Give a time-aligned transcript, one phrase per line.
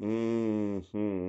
[0.00, 1.28] Mm-hmm.